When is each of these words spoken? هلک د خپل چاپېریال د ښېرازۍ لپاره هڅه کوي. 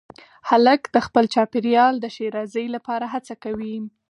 هلک 0.49 0.81
د 0.95 0.97
خپل 1.05 1.25
چاپېریال 1.33 1.93
د 1.99 2.05
ښېرازۍ 2.15 2.65
لپاره 2.75 3.05
هڅه 3.13 3.33
کوي. 3.43 3.75